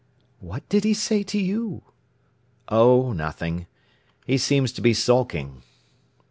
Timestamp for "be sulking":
4.81-5.61